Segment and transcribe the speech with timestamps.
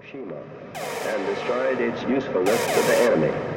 [0.00, 0.42] Hiroshima
[1.06, 3.53] and destroyed its usefulness to the enemy.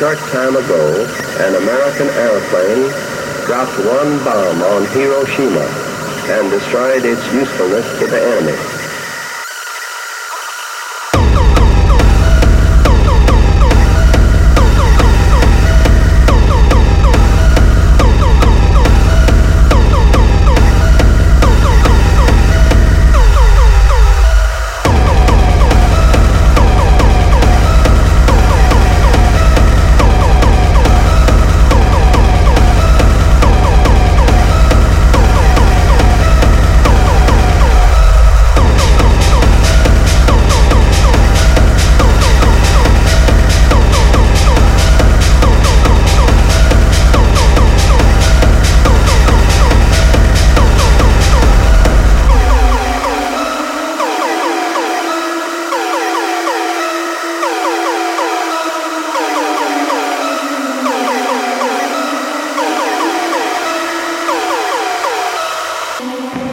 [0.00, 1.04] Short time ago,
[1.40, 2.88] an American airplane
[3.44, 5.60] dropped one bomb on Hiroshima
[6.32, 8.89] and destroyed its usefulness to the enemy.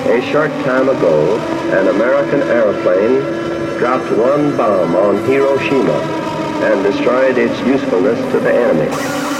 [0.08, 1.38] A short time ago,
[1.78, 3.20] an American airplane
[3.78, 6.00] dropped one bomb on Hiroshima
[6.64, 9.37] and destroyed its usefulness to the enemy.